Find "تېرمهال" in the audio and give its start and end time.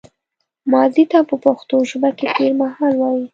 2.37-2.93